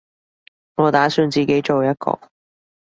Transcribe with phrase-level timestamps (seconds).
[0.77, 2.19] 我打算自己做一個